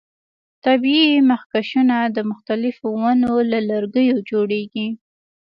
[0.65, 4.87] طبیعي مخکشونه د مختلفو ونو له لرګیو جوړیږي.